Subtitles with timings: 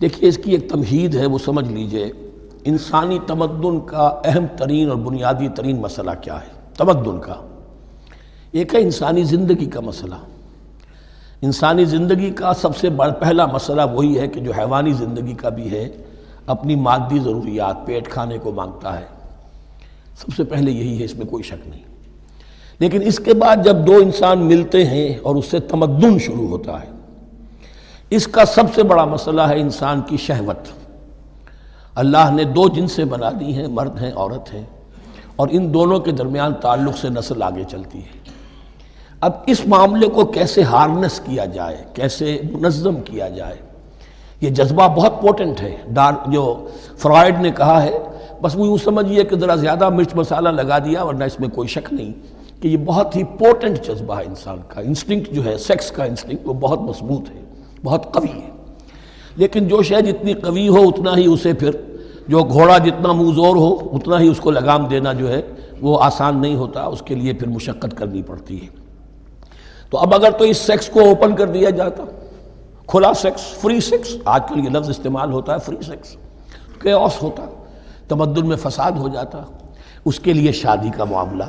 [0.00, 2.12] دیکھیے، اس کی ایک تمہید ہے، وہ سمجھ لیجیے،
[2.64, 7.34] انسانی تمدن کا اہم ترین اور بنیادی ترین مسئلہ کیا ہے؟ تمدن کا۔
[8.52, 10.14] ایک ہے انسانی زندگی کا مسئلہ؟
[11.42, 15.48] انسانی زندگی کا سب سے بڑا پہلا مسئلہ وہی ہے کہ جو حیوانی زندگی کا
[15.48, 15.88] بھی ہے،
[16.46, 19.04] اپنی مادی ضروریات، پیٹ کھانے کو مانگتا ہے۔
[20.18, 21.82] سب سے پہلے یہی ہے، اس میں کوئی شک نہیں۔
[22.78, 26.82] لیکن اس کے بعد جب دو انسان ملتے ہیں اور اس سے تمدن شروع ہوتا
[26.82, 26.99] ہے
[28.10, 30.68] اس کا سب سے بڑا مسئلہ ہے انسان کی شہوت۔
[31.94, 34.62] اللہ نے دو جن سے بنا دی ہیں، مرد ہیں، عورت ہیں۔
[35.36, 38.20] اور ان دونوں کے درمیان تعلق سے نسل آگے چلتی ہے۔
[39.20, 43.56] اب اس معاملے کو کیسے ہارنس کیا جائے، کیسے منظم کیا جائے،
[44.40, 47.98] یہ جذبہ بہت پوٹنٹ ہے۔ ڈار جو فرائڈ نے کہا ہے،
[48.42, 51.68] بس وہ یوں سمجھیے کہ ذرا زیادہ مرچ مسالہ لگا دیا، ورنہ اس میں کوئی
[51.68, 52.12] شک نہیں
[52.62, 56.48] کہ یہ بہت ہی پورٹنٹ جذبہ ہے انسان کا۔ انسٹنکٹ جو ہے سیکس کا انسٹنکٹ
[56.48, 57.49] وہ بہت مضبوط ہے۔
[57.84, 58.50] بہت قوی ہے۔
[59.36, 61.70] لیکن جو شے جتنی قوی ہو، اتنا ہی اسے پھر
[62.28, 65.42] جو گھوڑا جتنا منہ زور ہو، اتنا ہی اس کو لگام دینا جو ہے،
[65.80, 68.66] وہ آسان نہیں ہوتا، اس کے لیے پھر مشقت کرنی پڑتی ہے۔
[69.90, 72.04] تو اب اگر تو اس سیکس کو اوپن کر دیا جاتا،
[72.86, 76.16] کھلا سیکس، فری سیکس، آج کل یہ لفظ استعمال ہوتا ہے، فری سیکس،
[76.82, 77.44] کیوس ہوتا،
[78.08, 79.42] تمدن میں فساد ہو جاتا۔
[80.04, 81.44] اس کے لیے شادی کا معاملہ،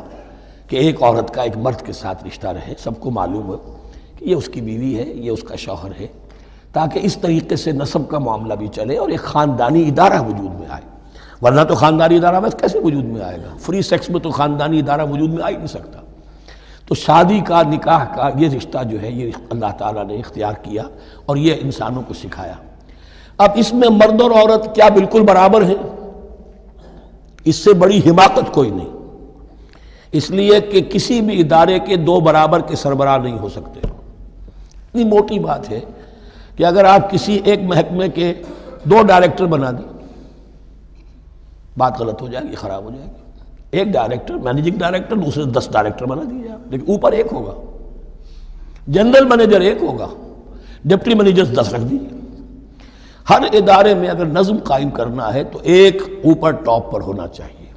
[0.67, 3.75] کہ ایک عورت کا ایک مرد کے ساتھ رشتہ رہے، سب کو معلوم ہو
[4.19, 6.07] کہ یہ اس کی بیوی ہے، یہ اس کا شوہر ہے۔
[6.73, 10.67] تاکہ اس طریقے سے نصب کا معاملہ بھی چلے اور ایک خاندانی ادارہ وجود میں
[10.69, 10.81] آئے۔
[11.41, 14.79] ورنہ تو خاندانی ادارہ بس کیسے وجود میں آئے گا؟ فری سیکس میں تو خاندانی
[14.79, 15.99] ادارہ وجود میں آ ہی نہیں سکتا۔
[16.87, 20.83] تو شادی کا، نکاح کا یہ رشتہ جو ہے، یہ اللہ تعالیٰ نے اختیار کیا
[21.25, 22.53] اور یہ انسانوں کو سکھایا۔
[23.37, 25.75] اب اس میں مرد اور عورت کیا بالکل برابر ہیں؟
[27.45, 28.89] اس سے بڑی حماقت کوئی نہیں۔
[30.11, 35.03] اس لیے کہ کسی بھی ادارے کے دو برابر کے سربراہ نہیں ہو سکتے۔ اتنی
[35.03, 35.79] موٹی بات ہے۔
[36.55, 38.33] کہ اگر آپ کسی ایک محکمے کے
[38.83, 40.05] دو ڈائریکٹر بنا دیں،
[41.77, 43.21] بات غلط ہو جائے گی، خراب ہو جائے گی۔
[43.71, 47.53] ایک ڈائریکٹر، مینیجنگ ڈائریکٹر، دوسرے دس ڈائریکٹر بنا دیجیے آپ لیکن اوپر ایک ہوگا۔
[48.87, 50.07] جنرل مینیجر ایک ہوگا۔
[50.85, 52.17] ڈپٹی مینیجر دس رکھ دیجیے
[53.29, 57.71] ہر ادارے میں اگر نظم قائم کرنا ہے تو ایک اوپر ٹاپ پر ہونا چاہیے۔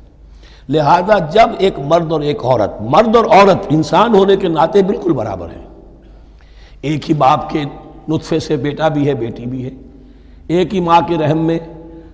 [0.69, 5.13] لہذا جب ایک مرد اور ایک عورت، مرد اور عورت انسان ہونے کے ناطے بالکل
[5.13, 5.67] برابر ہیں۔
[6.81, 7.65] ایک ہی باپ کے
[8.09, 9.71] نطفے سے بیٹا بھی ہے، بیٹی بھی ہے۔
[10.47, 11.59] ایک ہی ماں کے رحم میں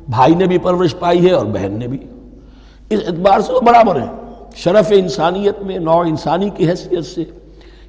[0.09, 1.99] بھائی نے بھی پرورش پائی ہے اور بہن نے بھی۔
[2.91, 4.09] اس اعتبار سے وہ برابر ہیں۔
[4.57, 7.25] شرف انسانیت میں، نو انسانی کی حیثیت سے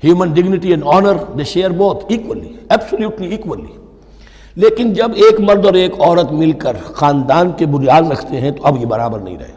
[0.04, 3.78] human dignity and honour they share both equally absolutely equally
[4.56, 8.68] لیکن جب ایک مرد اور ایک عورت مل کر خاندان کے بنیاد رکھتے ہیں تو
[8.68, 9.54] اب یہ برابر نہیں رہے۔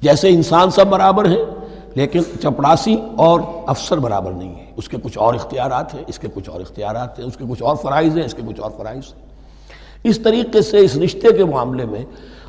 [0.00, 1.59] جیسے انسان سب برابر ہیں
[1.94, 6.28] لیکن چپڑاسی اور افسر برابر نہیں ہے۔ اس کے کچھ اور اختیارات ہیں، اس کے
[6.34, 9.12] کچھ اور اختیارات ہیں، اس کے کچھ اور فرائض ہیں، اس کے کچھ اور فرائض
[9.12, 9.28] ہیں۔
[10.04, 12.04] اس طریقے سے، اس رشتے کے معاملے میں،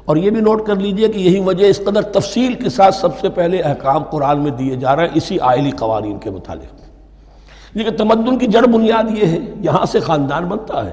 [0.05, 3.19] اور یہ بھی نوٹ کر لیجیے کہ یہی وجہ اس قدر تفصیل کے ساتھ سب
[3.21, 7.97] سے پہلے احکام قرآن میں دیے جا رہے ہیں، اسی آئلی قوانین کے متعلق۔ لیکن
[7.97, 10.91] تمدن کی جڑ بنیاد یہ ہے، یہاں سے خاندان بنتا ہے،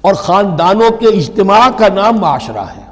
[0.00, 2.82] اور خاندانوں کے اجتماع کا نام معاشرہ ہے۔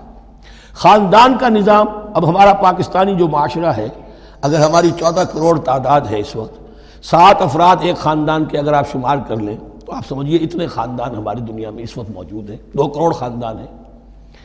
[0.75, 3.89] خاندان کا نظام، اب ہمارا پاکستانی جو معاشرہ ہے
[4.43, 6.55] اگر ہماری چودہ کروڑ تعداد ہے اس وقت،
[7.05, 11.15] سات افراد ایک خاندان کے اگر آپ شمار کر لیں، تو آپ سمجھیے اتنے خاندان
[11.15, 13.67] ہماری دنیا میں اس وقت موجود ہیں، دو کروڑ خاندان ہیں۔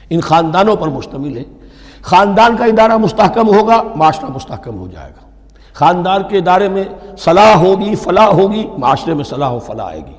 [0.09, 1.43] ان خاندانوں پر مشتمل ہے
[2.01, 5.27] خاندان کا ادارہ مستحکم ہوگا، معاشرہ مستحکم ہو جائے گا۔
[5.73, 6.83] خاندان کے ادارے میں
[7.17, 10.13] صلاح ہوگی، فلاح ہوگی، معاشرے میں صلاح و فلاح آئے گی۔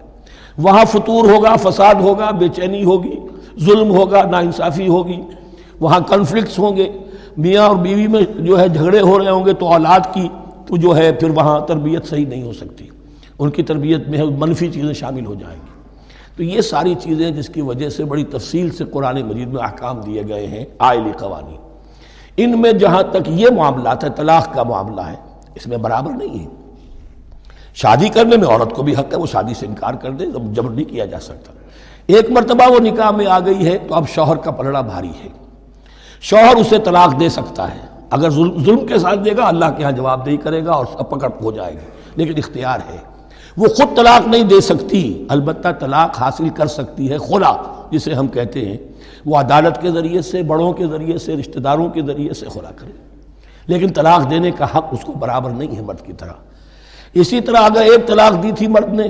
[0.58, 3.20] وہاں فطور ہوگا، فساد ہوگا، بے چینی ہوگی،
[3.60, 5.22] ظلم ہوگا، ناانصافی ہوگی۔
[5.80, 6.92] وہاں کنفلکٹس ہوں گے۔
[7.36, 10.28] میاں اور بیوی میں جو ہے جھگڑے ہو رہے ہوں گے تو اولاد کی
[10.66, 12.88] تو جو ہے پھر وہاں تربیت صحیح نہیں ہو سکتی۔
[13.38, 15.68] ان کی تربیت میں منفی چیزیں شامل ہو جائیں گی۔
[16.36, 20.00] تو یہ ساری چیزیں جس کی وجہ سے بڑی تفصیل سے قرآن مجید میں احکام
[20.00, 21.56] دیے گئے ہیں آئلی قوانین۔
[22.36, 25.16] ان میں جہاں تک یہ معاملات ہے طلاق کا معاملہ ہے،
[25.54, 26.48] اس میں برابر نہیں ہے۔
[27.74, 30.70] شادی کرنے میں عورت کو بھی حق ہے، وہ شادی سے انکار کر دے جبر
[30.70, 31.52] نہیں کیا جا سکتا۔
[32.06, 35.28] ایک مرتبہ وہ نکاح میں آ گئی ہے تو اب شوہر کا پلڑا بھاری ہے۔
[36.20, 37.80] شوہر اسے طلاق دے سکتا ہے۔
[38.10, 41.28] اگر ظلم کے ساتھ دے گا، اللہ کے ہاں جواب دہی کرے گا اور پکڑ
[41.42, 41.86] ہو جائے گی۔
[42.16, 42.96] لیکن اختیار ہے۔
[43.56, 47.56] وہ خود طلاق نہیں دے سکتی، البتہ طلاق حاصل کر سکتی ہے خلا،
[47.90, 48.76] جسے ہم کہتے ہیں۔
[49.26, 52.70] وہ عدالت کے ذریعے سے، بڑوں کے ذریعے سے رشتہ داروں کے ذریعے سے خلا
[52.76, 52.92] کرے۔
[53.66, 56.32] لیکن طلاق دینے کا حق اس کو برابر نہیں ہے مرد کی طرح۔
[57.14, 59.06] اسی طرح اگر ایک طلاق دی تھی مرد نے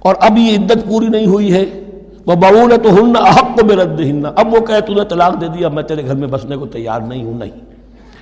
[0.00, 1.64] اور اب یہ عدت پوری نہیں ہوئی ہے
[2.26, 4.00] وہ بول تو ہن احق کو بے رد
[4.36, 7.00] اب وہ کہے، تو نے طلاق دے دیا، میں تیرے گھر میں بسنے کو تیار
[7.00, 7.50] نہیں ہوں، نہیں۔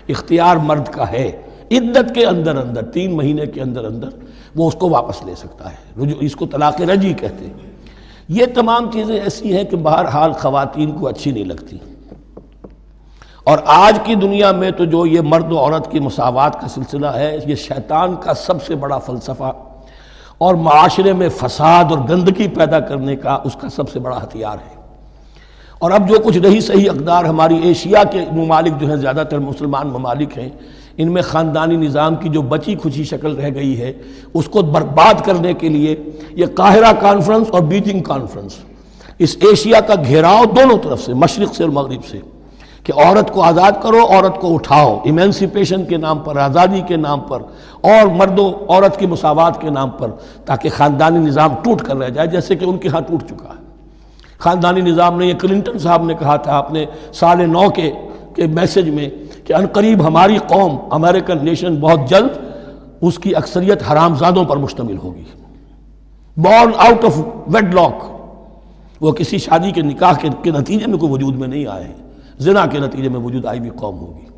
[0.08, 4.08] اختیار مرد کا ہے۔ عدت کے اندر اندر، تین مہینے کے اندر اندر
[4.56, 7.52] وہ اس کو واپس لے سکتا ہے۔ رجوع، اس کو طلاق رجی کہتے ہیں۔
[8.28, 11.78] یہ تمام چیزیں ایسی ہیں کہ بہرحال خواتین کو اچھی نہیں لگتی۔
[13.44, 17.06] اور آج کی دنیا میں تو جو یہ مرد و عورت کی مساوات کا سلسلہ
[17.06, 19.52] ہے، یہ شیطان کا سب سے بڑا فلسفہ
[20.38, 24.54] اور معاشرے میں فساد اور گندگی پیدا کرنے کا اس کا سب سے بڑا ہتھیار
[24.54, 24.78] ہے۔
[25.78, 29.38] اور اب جو کچھ نہیں صحیح اقدار ہماری ایشیا کے ممالک جو ہیں، زیادہ تر
[29.38, 30.48] مسلمان ممالک ہیں،
[30.96, 33.92] ان میں خاندانی نظام کی جو بچی کھچی شکل رہ گئی ہے،
[34.34, 35.96] اس کو برباد کرنے کے لیے
[36.30, 38.54] یہ قاہرہ کانفرنس اور بیجنگ کانفرنس
[39.18, 42.18] اس ایشیا کا گھیراؤ دونوں طرف سے، مشرق سے اور مغرب سے۔
[42.88, 47.20] کہ عورت کو آزاد کرو، عورت کو اٹھاؤ۔ ایمینسیپیشن کے نام پر، آزادی کے نام
[47.20, 47.42] پر،
[47.80, 50.10] اور مرد و عورت کی مساوات کے نام پر،
[50.44, 53.64] تاکہ خاندانی نظام ٹوٹ کر رہ جائے، جیسے کہ ان کے ہاں ٹوٹ چکا ہے۔
[54.38, 57.92] خاندانی نظام نے یہ کلنٹن صاحب نے کہا تھا، اپنے سال نو کے
[58.36, 59.08] کے میسج میں
[59.44, 62.38] کہ قریب ہماری قوم امریکن نیشن بہت جلد
[63.00, 65.24] اس کی اکثریت حرام زادوں پر مشتمل ہوگی۔
[66.36, 68.04] Born out of wedlock
[69.00, 70.12] وہ کسی شادی کے نکاح
[70.42, 72.07] کے نتیجے میں کوئی وجود میں نہیں آئے۔ ہیں
[72.38, 74.28] زنا کے نتیجے میں وجود آئی بھی قوم ہوگی۔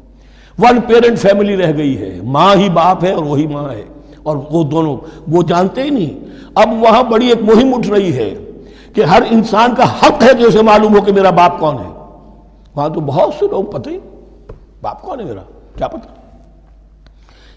[0.58, 3.82] ون پیرنٹ فیملی رہ گئی ہے، ماں ہی باپ ہے اور وہی ماں ہے۔
[4.22, 4.96] اور وہ دونوں،
[5.28, 6.24] وہ جانتے ہی نہیں۔
[6.54, 8.34] اب وہاں بڑی ایک مہم اٹھ رہی ہے
[8.94, 11.90] کہ ہر انسان کا حق ہے کہ اسے معلوم ہو کہ میرا باپ کون ہے۔
[12.76, 13.98] وہاں تو بہت سے لوگ پتہ ہی
[14.82, 15.40] باپ کون ہے میرا؟
[15.76, 16.08] کیا پتہ؟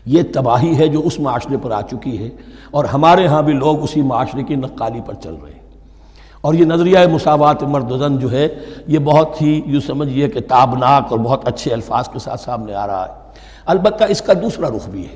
[0.05, 2.29] یہ تباہی ہے جو اس معاشرے پر آ چکی ہے
[2.71, 5.62] اور ہمارے ہاں بھی لوگ اسی معاشرے کی نقالی پر چل رہے ہیں۔
[6.43, 8.47] اور یہ نظریہ مساوات مرد زن جو ہے،
[8.87, 12.87] یہ بہت ہی یوں سمجھئے کہ تابناک اور بہت اچھے الفاظ کے ساتھ سامنے آ
[12.87, 13.13] رہا ہے۔
[13.65, 15.15] البتہ اس کا دوسرا رخ بھی ہے۔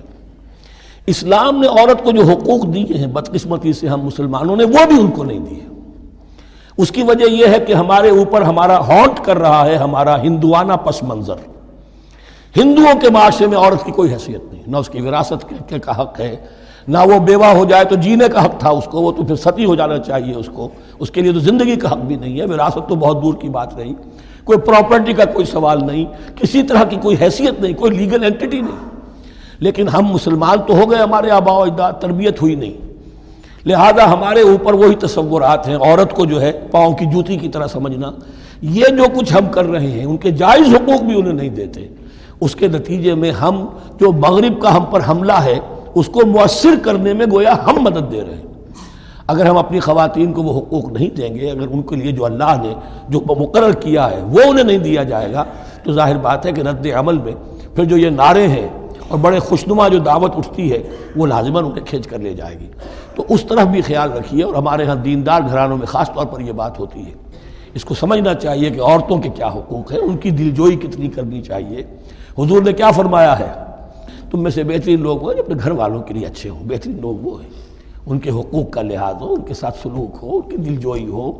[1.05, 4.99] اسلام نے عورت کو جو حقوق دیے ہیں، بدقسمتی سے ہم مسلمانوں نے، وہ بھی
[4.99, 5.67] ان کو نہیں دیے۔
[6.77, 10.73] اس کی وجہ یہ ہے کہ ہمارے اوپر ہمارا ہانٹ کر رہا ہے، ہمارا ہندوانہ
[10.73, 11.35] پس منظر۔
[12.57, 16.01] ہندوؤں کے معاشرے میں عورت کی کوئی حیثیت نہیں، نہ اس کی وراثت کے کا
[16.01, 16.35] حق ہے
[16.87, 19.35] نہ وہ بیوہ ہو جائے تو جینے کا حق تھا اس کو، وہ تو پھر
[19.35, 20.69] ستی ہو جانا چاہیے اس کو۔
[20.99, 23.49] اس کے لیے تو زندگی کا حق بھی نہیں ہے۔ وراثت تو بہت دور کی
[23.49, 23.93] بات رہی۔
[24.43, 26.05] کوئی پراپرٹی کا کوئی سوال نہیں۔
[26.35, 28.89] کسی طرح کی کوئی حیثیت نہیں، کوئی لیگل اینٹی نہیں۔
[29.59, 32.73] لیکن ہم مسلمان تو ہو گئے ہمارے آبا و اجداد، تربیت ہوئی نہیں۔
[33.65, 37.67] لہذا ہمارے اوپر وہی تصورات ہیں۔ عورت کو جو ہے پاؤں کی جوتی کی طرح
[37.67, 38.11] سمجھنا۔
[38.61, 41.87] یہ جو کچھ ہم کر رہے ہیں، ان کے جائز حقوق بھی انہیں نہیں دیتے۔
[42.41, 43.65] اس کے نتیجے میں ہم
[43.99, 45.59] جو مغرب کا ہم پر حملہ ہے
[45.99, 48.47] اس کو مؤثر کرنے میں گویا ہم مدد دے رہے ہیں۔
[49.27, 52.25] اگر ہم اپنی خواتین کو وہ حقوق نہیں دیں گے، اگر ان کے لیے جو
[52.25, 52.73] اللہ نے
[53.09, 55.43] جو مقرر کیا ہے وہ انہیں نہیں دیا جائے گا،
[55.83, 57.31] تو ظاہر بات ہے کہ رد عمل میں
[57.75, 58.67] پھر جو یہ نعرے ہیں
[59.07, 60.83] اور بڑے خوشنما جو دعوت اٹھتی ہے،
[61.15, 62.67] وہ لازماً انہیں کھینچ کر لے جائے گی۔
[63.15, 66.39] تو اس طرف بھی خیال رکھیے اور ہمارے ہاں دیندار گھرانوں میں خاص طور پر
[66.39, 67.11] یہ بات ہوتی ہے۔
[67.73, 71.07] اس کو سمجھنا چاہیے کہ عورتوں کے کیا حقوق ہیں، ان کی دل جوئی کتنی
[71.07, 71.83] کرنی چاہیے۔
[72.39, 73.66] حضور نے کیا فرمایا ہے؟
[74.31, 77.25] تم میں سے بہترین لوگ ہو اپنے گھر والوں کے لیے اچھے ہوں، بہترین لوگ
[77.25, 77.49] وہ ہیں۔
[78.05, 81.07] ان کے حقوق کا لحاظ ہو، ان کے ساتھ سلوک ہو، ان کی دل جوئی
[81.07, 81.31] ہو،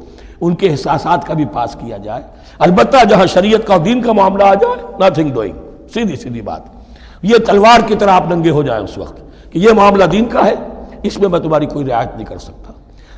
[0.41, 2.23] ان کے احساسات کا بھی پاس کیا جائے۔
[2.59, 5.53] البتہ جہاں شریعت کا اور دین کا معاملہ آ جائے نتھنگ ڈوئنگ
[5.93, 6.61] سیدھی سیدھی بات۔
[7.21, 10.45] یہ تلوار کی طرح آپ ننگے ہو جائیں اس وقت کہ یہ معاملہ دین کا
[10.45, 10.53] ہے،
[11.03, 12.73] اس میں میں تمہاری کوئی رعایت نہیں کر سکتا۔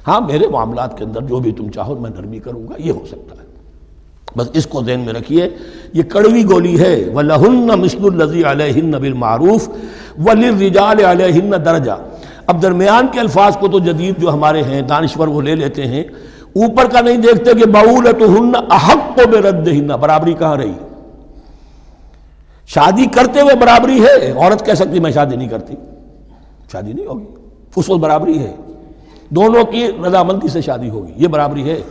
[0.08, 3.06] ہاں میرے معاملات کے اندر جو بھی تم چاہو، میں نرمی کروں گا، یہ ہو
[3.08, 3.59] سکتا ہے۔
[4.38, 5.50] بس اس کو ذہن میں رکھیے،
[5.94, 9.72] یہ کڑوی گولی ہے، وَلَهُنَّ مِثْلُ الَّذِي عَلَيْهِنَّ بِالْمَعْرُوفِ
[10.26, 11.98] وَلِلْرِجَالِ عَلَيْهِنَّ دَرَجَةً۔
[12.48, 16.04] اب درمیان کے الفاظ کو تو جدید جو ہمارے ہیں، دانشور وہ لے لیتے ہیں۔
[16.56, 20.74] اوپر کا نہیں دیکھتے کہ بَعُولَتُهُنَّ أَحَقُّ بِرَدِّهِنَّ، برابری کہاں رہی؟
[22.68, 25.74] شادی کرتے ہوئے برابری ہے، عورت کہہ سکتی میں شادی نہیں کرتی۔
[26.72, 27.26] شادی نہیں ہوگی
[27.70, 28.56] فصول برابری ہے۔
[29.30, 31.82] دونوں کی رضامندی سے شادی ہوگی، یہ برابری ہے۔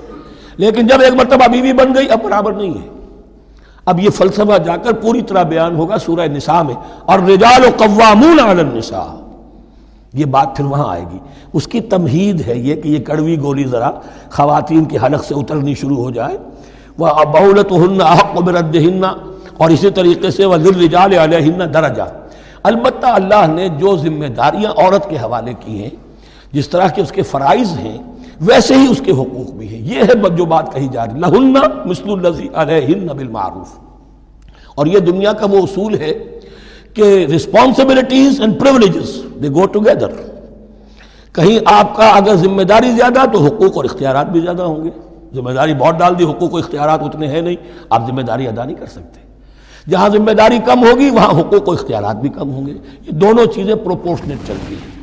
[0.59, 2.89] لیکن جب ایک مرتبہ بیوی بن گئی، اب برابر نہیں ہے۔
[3.85, 7.69] اب یہ فلسفہ جا کر پوری طرح بیان ہوگا، سورہ نساء میں۔ اور رجال و
[7.77, 9.29] قوامون علی النساء۔
[10.15, 11.19] یہ بات پھر وہاں آئے گی۔
[11.53, 13.91] اس کی تمہید ہے یہ کہ یہ کڑوی گولی ذرا
[14.31, 16.37] خواتین کے حلق سے اترنی شروع ہو جائے۔
[16.99, 18.77] وہ بہولت ہن احق برد
[19.59, 22.03] اور اسی طریقے سے وہ رجال علیہ درجہ۔
[22.63, 25.91] البتہ اللہ نے جو ذمہ داریاں عورت کے حوالے کی ہیں،
[26.53, 27.99] جس طرح کے اس کے فرائض ہیں
[28.41, 31.55] ویسے ہی اس کے حقوق بھی ہیں۔ یہ ہے جو بات کہی جا رہی لہن
[31.85, 33.79] مثل الزی علیہن بالمعروف۔
[34.75, 36.41] اور یہ دنیا کا وہ اصول ہے
[36.95, 40.09] کہ responsibilities and privileges they go together
[41.33, 44.91] کہیں آپ کا اگر ذمہ داری زیادہ تو حقوق اور اختیارات بھی زیادہ ہوں گے۔
[45.35, 47.57] ذمہ داری بہت ڈال دی، حقوق و اختیارات اتنے ہیں نہیں۔
[47.91, 49.21] آپ ذمہ داری ادا نہیں کر سکتے۔
[49.91, 52.73] جہاں ذمہ داری کم ہوگی، وہاں حقوق و اختیارات بھی کم ہوں گے۔
[53.07, 54.98] یہ دونوں چیزیں پروپورشنیٹ چل رہی ہیں۔